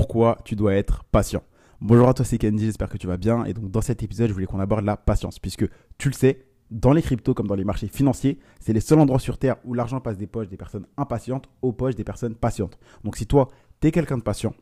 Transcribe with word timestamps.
pourquoi 0.00 0.38
tu 0.46 0.56
dois 0.56 0.72
être 0.76 1.04
patient. 1.04 1.42
Bonjour 1.82 2.08
à 2.08 2.14
toi, 2.14 2.24
c'est 2.24 2.38
Kenji, 2.38 2.64
j'espère 2.64 2.88
que 2.88 2.96
tu 2.96 3.06
vas 3.06 3.18
bien. 3.18 3.44
Et 3.44 3.52
donc 3.52 3.70
dans 3.70 3.82
cet 3.82 4.02
épisode, 4.02 4.28
je 4.28 4.32
voulais 4.32 4.46
qu'on 4.46 4.58
aborde 4.58 4.82
la 4.82 4.96
patience, 4.96 5.38
puisque 5.38 5.68
tu 5.98 6.08
le 6.08 6.14
sais, 6.14 6.46
dans 6.70 6.94
les 6.94 7.02
cryptos 7.02 7.34
comme 7.34 7.46
dans 7.46 7.54
les 7.54 7.64
marchés 7.64 7.86
financiers, 7.86 8.38
c'est 8.60 8.72
les 8.72 8.80
seuls 8.80 8.98
endroits 8.98 9.18
sur 9.18 9.36
Terre 9.36 9.56
où 9.62 9.74
l'argent 9.74 10.00
passe 10.00 10.16
des 10.16 10.26
poches 10.26 10.48
des 10.48 10.56
personnes 10.56 10.86
impatientes 10.96 11.50
aux 11.60 11.72
poches 11.72 11.96
des 11.96 12.02
personnes 12.04 12.34
patientes. 12.34 12.78
Donc 13.04 13.18
si 13.18 13.26
toi, 13.26 13.50
tu 13.82 13.88
es 13.88 13.90
quelqu'un 13.90 14.16
de 14.16 14.22
patient, 14.22 14.54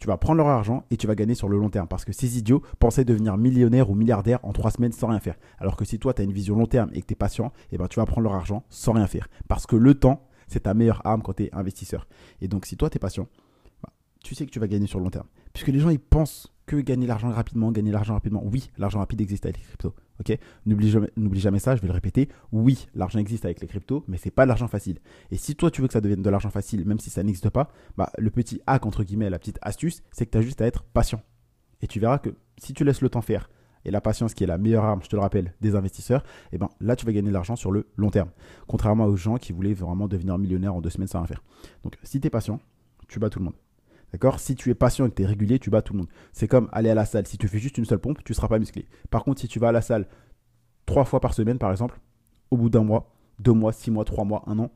tu 0.00 0.06
vas 0.06 0.18
prendre 0.18 0.36
leur 0.36 0.48
argent 0.48 0.84
et 0.90 0.98
tu 0.98 1.06
vas 1.06 1.14
gagner 1.14 1.34
sur 1.34 1.48
le 1.48 1.56
long 1.56 1.70
terme. 1.70 1.88
Parce 1.88 2.04
que 2.04 2.12
ces 2.12 2.36
idiots 2.36 2.60
pensaient 2.78 3.06
devenir 3.06 3.38
millionnaires 3.38 3.88
ou 3.88 3.94
milliardaires 3.94 4.40
en 4.42 4.52
trois 4.52 4.70
semaines 4.70 4.92
sans 4.92 5.06
rien 5.06 5.20
faire. 5.20 5.36
Alors 5.58 5.76
que 5.76 5.86
si 5.86 5.98
toi, 5.98 6.12
tu 6.12 6.20
as 6.20 6.26
une 6.26 6.32
vision 6.32 6.56
long 6.56 6.66
terme 6.66 6.90
et 6.92 7.00
que 7.00 7.06
tu 7.06 7.14
es 7.14 7.16
patient, 7.16 7.54
eh 7.72 7.78
ben, 7.78 7.88
tu 7.88 8.00
vas 8.00 8.04
prendre 8.04 8.24
leur 8.24 8.34
argent 8.34 8.64
sans 8.68 8.92
rien 8.92 9.06
faire. 9.06 9.28
Parce 9.48 9.66
que 9.66 9.76
le 9.76 9.94
temps, 9.94 10.28
c'est 10.46 10.64
ta 10.64 10.74
meilleure 10.74 11.00
arme 11.06 11.22
quand 11.22 11.32
tu 11.32 11.44
es 11.44 11.54
investisseur. 11.54 12.06
Et 12.42 12.48
donc 12.48 12.66
si 12.66 12.76
toi, 12.76 12.90
tu 12.90 12.96
es 12.96 12.98
patient, 12.98 13.28
tu 14.24 14.34
sais 14.34 14.46
que 14.46 14.50
tu 14.50 14.58
vas 14.58 14.66
gagner 14.66 14.86
sur 14.86 14.98
le 14.98 15.04
long 15.04 15.10
terme. 15.10 15.26
Puisque 15.52 15.68
les 15.68 15.78
gens, 15.78 15.90
ils 15.90 16.00
pensent 16.00 16.52
que 16.66 16.76
gagner 16.76 17.06
l'argent 17.06 17.30
rapidement, 17.30 17.70
gagner 17.70 17.92
l'argent 17.92 18.14
rapidement. 18.14 18.42
Oui, 18.44 18.70
l'argent 18.78 18.98
rapide 18.98 19.20
existe 19.20 19.44
avec 19.44 19.58
les 19.58 19.64
cryptos. 19.64 19.94
Ok? 20.18 20.36
N'oublie 20.64 20.90
jamais, 21.40 21.58
ça, 21.58 21.76
je 21.76 21.82
vais 21.82 21.88
le 21.88 21.92
répéter. 21.92 22.28
Oui, 22.50 22.88
l'argent 22.94 23.18
existe 23.18 23.44
avec 23.44 23.60
les 23.60 23.66
cryptos, 23.66 24.02
mais 24.08 24.16
c'est 24.16 24.30
pas 24.30 24.46
l'argent 24.46 24.66
facile. 24.66 24.98
Et 25.30 25.36
si 25.36 25.54
toi 25.54 25.70
tu 25.70 25.82
veux 25.82 25.88
que 25.88 25.92
ça 25.92 26.00
devienne 26.00 26.22
de 26.22 26.30
l'argent 26.30 26.50
facile, 26.50 26.86
même 26.86 26.98
si 26.98 27.10
ça 27.10 27.22
n'existe 27.22 27.50
pas, 27.50 27.70
bah, 27.98 28.10
le 28.16 28.30
petit 28.30 28.60
hack 28.66 28.86
entre 28.86 29.04
guillemets, 29.04 29.28
la 29.28 29.38
petite 29.38 29.58
astuce, 29.60 30.02
c'est 30.10 30.24
que 30.24 30.30
tu 30.30 30.38
as 30.38 30.42
juste 30.42 30.62
à 30.62 30.66
être 30.66 30.84
patient. 30.84 31.20
Et 31.82 31.86
tu 31.86 32.00
verras 32.00 32.18
que 32.18 32.30
si 32.56 32.72
tu 32.72 32.82
laisses 32.82 33.02
le 33.02 33.10
temps 33.10 33.22
faire, 33.22 33.50
et 33.84 33.90
la 33.90 34.00
patience 34.00 34.32
qui 34.32 34.44
est 34.44 34.46
la 34.46 34.56
meilleure 34.56 34.84
arme, 34.84 35.02
je 35.02 35.08
te 35.08 35.16
le 35.16 35.20
rappelle, 35.20 35.52
des 35.60 35.74
investisseurs, 35.74 36.22
et 36.50 36.54
eh 36.54 36.58
ben 36.58 36.70
là 36.80 36.96
tu 36.96 37.04
vas 37.04 37.12
gagner 37.12 37.28
de 37.28 37.34
l'argent 37.34 37.56
sur 37.56 37.70
le 37.70 37.86
long 37.98 38.08
terme. 38.08 38.30
Contrairement 38.66 39.04
aux 39.04 39.16
gens 39.16 39.36
qui 39.36 39.52
voulaient 39.52 39.74
vraiment 39.74 40.08
devenir 40.08 40.38
millionnaire 40.38 40.74
en 40.74 40.80
deux 40.80 40.88
semaines 40.88 41.08
sans 41.08 41.18
rien 41.18 41.26
faire. 41.26 41.42
Donc 41.82 41.98
si 42.02 42.18
tu 42.18 42.26
es 42.26 42.30
patient, 42.30 42.60
tu 43.08 43.18
bats 43.18 43.28
tout 43.28 43.40
le 43.40 43.44
monde. 43.44 43.54
D'accord? 44.14 44.38
Si 44.38 44.54
tu 44.54 44.70
es 44.70 44.76
patient 44.76 45.06
et 45.06 45.10
que 45.10 45.16
tu 45.16 45.22
es 45.24 45.26
régulier, 45.26 45.58
tu 45.58 45.70
bats 45.70 45.82
tout 45.82 45.92
le 45.92 45.98
monde. 45.98 46.08
C'est 46.32 46.46
comme 46.46 46.68
aller 46.70 46.88
à 46.88 46.94
la 46.94 47.04
salle. 47.04 47.26
Si 47.26 47.36
tu 47.36 47.48
fais 47.48 47.58
juste 47.58 47.78
une 47.78 47.84
seule 47.84 47.98
pompe, 47.98 48.22
tu 48.22 48.30
ne 48.30 48.36
seras 48.36 48.46
pas 48.46 48.60
musclé. 48.60 48.86
Par 49.10 49.24
contre, 49.24 49.40
si 49.40 49.48
tu 49.48 49.58
vas 49.58 49.70
à 49.70 49.72
la 49.72 49.82
salle 49.82 50.06
trois 50.86 51.04
fois 51.04 51.18
par 51.18 51.34
semaine, 51.34 51.58
par 51.58 51.72
exemple, 51.72 51.98
au 52.52 52.56
bout 52.56 52.70
d'un 52.70 52.84
mois, 52.84 53.12
deux 53.40 53.54
mois, 53.54 53.72
six 53.72 53.90
mois, 53.90 54.04
trois 54.04 54.24
mois, 54.24 54.44
un 54.46 54.60
an, 54.60 54.70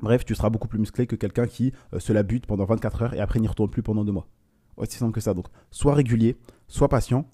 bref, 0.00 0.26
tu 0.26 0.34
seras 0.34 0.50
beaucoup 0.50 0.68
plus 0.68 0.78
musclé 0.78 1.06
que 1.06 1.16
quelqu'un 1.16 1.46
qui 1.46 1.72
euh, 1.94 1.98
se 1.98 2.12
la 2.12 2.22
bute 2.22 2.44
pendant 2.44 2.66
24 2.66 3.02
heures 3.04 3.14
et 3.14 3.20
après 3.20 3.40
n'y 3.40 3.48
retourne 3.48 3.70
plus 3.70 3.82
pendant 3.82 4.04
deux 4.04 4.12
mois. 4.12 4.28
Aussi 4.76 4.98
simple 4.98 5.12
que 5.12 5.22
ça. 5.22 5.32
Donc, 5.32 5.46
sois 5.70 5.94
régulier, 5.94 6.36
sois 6.66 6.90
patient 6.90 7.24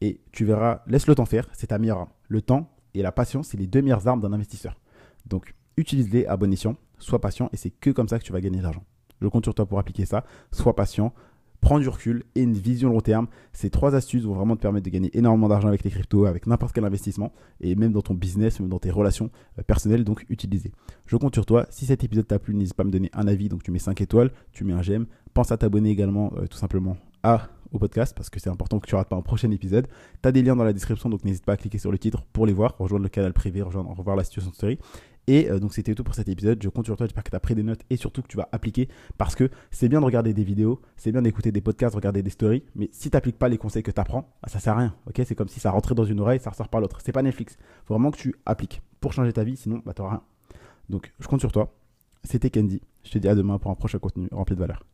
et 0.00 0.22
tu 0.32 0.46
verras, 0.46 0.80
laisse 0.86 1.06
le 1.06 1.14
temps 1.14 1.26
faire, 1.26 1.46
c'est 1.52 1.66
ta 1.66 1.78
meilleure 1.78 1.98
arme. 1.98 2.10
Le 2.26 2.40
temps 2.40 2.74
et 2.94 3.02
la 3.02 3.12
patience, 3.12 3.48
c'est 3.48 3.58
les 3.58 3.66
deux 3.66 3.82
meilleures 3.82 4.08
armes 4.08 4.22
d'un 4.22 4.32
investisseur. 4.32 4.80
Donc, 5.26 5.54
utilise-les 5.76 6.24
à 6.24 6.38
bon 6.38 6.50
escient, 6.50 6.76
sois 6.96 7.20
patient 7.20 7.50
et 7.52 7.58
c'est 7.58 7.70
que 7.70 7.90
comme 7.90 8.08
ça 8.08 8.18
que 8.18 8.24
tu 8.24 8.32
vas 8.32 8.40
gagner 8.40 8.60
de 8.60 8.62
l'argent. 8.62 8.86
Je 9.20 9.28
compte 9.28 9.44
sur 9.44 9.54
toi 9.54 9.66
pour 9.66 9.78
appliquer 9.78 10.06
ça. 10.06 10.24
Sois 10.52 10.74
patient, 10.74 11.12
prends 11.60 11.78
du 11.78 11.88
recul 11.88 12.24
et 12.34 12.42
une 12.42 12.54
vision 12.54 12.88
long 12.88 13.00
terme. 13.00 13.26
Ces 13.52 13.70
trois 13.70 13.94
astuces 13.94 14.24
vont 14.24 14.34
vraiment 14.34 14.56
te 14.56 14.62
permettre 14.62 14.84
de 14.84 14.90
gagner 14.90 15.16
énormément 15.16 15.48
d'argent 15.48 15.68
avec 15.68 15.84
les 15.84 15.90
cryptos, 15.90 16.26
avec 16.26 16.46
n'importe 16.46 16.72
quel 16.72 16.84
investissement 16.84 17.32
et 17.60 17.74
même 17.74 17.92
dans 17.92 18.02
ton 18.02 18.14
business, 18.14 18.60
même 18.60 18.68
dans 18.68 18.78
tes 18.78 18.90
relations 18.90 19.30
euh, 19.58 19.62
personnelles. 19.62 20.04
Donc, 20.04 20.24
utilisez. 20.28 20.72
Je 21.06 21.16
compte 21.16 21.34
sur 21.34 21.46
toi. 21.46 21.66
Si 21.70 21.86
cet 21.86 22.04
épisode 22.04 22.26
t'a 22.26 22.38
plu, 22.38 22.54
n'hésite 22.54 22.74
pas 22.74 22.82
à 22.82 22.86
me 22.86 22.92
donner 22.92 23.10
un 23.12 23.26
avis. 23.28 23.48
Donc, 23.48 23.62
tu 23.62 23.70
mets 23.70 23.78
5 23.78 24.00
étoiles, 24.00 24.30
tu 24.52 24.64
mets 24.64 24.72
un 24.72 24.82
j'aime. 24.82 25.06
Pense 25.34 25.52
à 25.52 25.56
t'abonner 25.56 25.90
également, 25.90 26.32
euh, 26.36 26.46
tout 26.46 26.58
simplement, 26.58 26.96
à 27.22 27.48
au 27.72 27.78
podcast 27.78 28.14
parce 28.16 28.30
que 28.30 28.40
c'est 28.40 28.50
important 28.50 28.78
que 28.80 28.86
tu 28.86 28.94
rates 28.94 29.08
pas 29.08 29.16
un 29.16 29.22
prochain 29.22 29.50
épisode. 29.50 29.86
Tu 30.22 30.28
as 30.28 30.32
des 30.32 30.42
liens 30.42 30.56
dans 30.56 30.64
la 30.64 30.72
description 30.72 31.08
donc 31.08 31.24
n'hésite 31.24 31.44
pas 31.44 31.52
à 31.52 31.56
cliquer 31.56 31.78
sur 31.78 31.92
le 31.92 31.98
titre 31.98 32.24
pour 32.32 32.46
les 32.46 32.52
voir, 32.52 32.74
rejoindre 32.78 33.04
le 33.04 33.08
canal 33.08 33.32
privé, 33.32 33.62
rejoindre, 33.62 33.90
revoir 33.90 34.16
la 34.16 34.24
situation 34.24 34.52
story. 34.52 34.78
Et 35.30 35.48
euh, 35.48 35.60
donc 35.60 35.72
c'était 35.74 35.94
tout 35.94 36.02
pour 36.02 36.16
cet 36.16 36.28
épisode. 36.28 36.60
Je 36.60 36.68
compte 36.68 36.86
sur 36.86 36.96
toi, 36.96 37.06
j'espère 37.06 37.22
que 37.22 37.30
tu 37.30 37.36
as 37.36 37.40
pris 37.40 37.54
des 37.54 37.62
notes 37.62 37.82
et 37.88 37.96
surtout 37.96 38.20
que 38.20 38.26
tu 38.26 38.36
vas 38.36 38.48
appliquer 38.50 38.88
parce 39.16 39.36
que 39.36 39.48
c'est 39.70 39.88
bien 39.88 40.00
de 40.00 40.04
regarder 40.04 40.34
des 40.34 40.42
vidéos, 40.42 40.80
c'est 40.96 41.12
bien 41.12 41.22
d'écouter 41.22 41.52
des 41.52 41.60
podcasts, 41.60 41.94
regarder 41.94 42.20
des 42.20 42.30
stories, 42.30 42.64
mais 42.74 42.88
si 42.90 43.10
tu 43.10 43.16
n'appliques 43.16 43.38
pas 43.38 43.48
les 43.48 43.56
conseils 43.56 43.84
que 43.84 43.92
tu 43.92 44.00
apprends, 44.00 44.22
bah, 44.42 44.48
ça 44.48 44.58
sert 44.58 44.72
à 44.72 44.80
rien. 44.80 44.94
c'est 45.14 45.36
comme 45.36 45.46
si 45.46 45.60
ça 45.60 45.70
rentrait 45.70 45.94
dans 45.94 46.04
une 46.04 46.18
oreille, 46.18 46.40
ça 46.40 46.50
ressort 46.50 46.68
par 46.68 46.80
l'autre. 46.80 46.98
C'est 47.04 47.12
pas 47.12 47.22
Netflix. 47.22 47.56
Faut 47.84 47.94
vraiment 47.94 48.10
que 48.10 48.16
tu 48.18 48.34
appliques 48.44 48.82
pour 49.00 49.12
changer 49.12 49.32
ta 49.32 49.44
vie, 49.44 49.56
sinon 49.56 49.80
bah, 49.86 49.94
tu 49.94 50.02
rien. 50.02 50.20
Donc 50.88 51.12
je 51.20 51.28
compte 51.28 51.38
sur 51.38 51.52
toi. 51.52 51.72
C'était 52.24 52.50
Candy. 52.50 52.82
Je 53.04 53.12
te 53.12 53.18
dis 53.18 53.28
à 53.28 53.36
demain 53.36 53.58
pour 53.58 53.70
un 53.70 53.76
prochain 53.76 54.00
contenu 54.00 54.26
rempli 54.32 54.56
de 54.56 54.60
valeur. 54.60 54.84